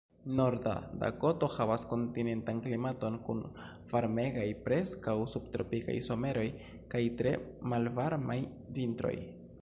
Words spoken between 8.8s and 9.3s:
vintroj.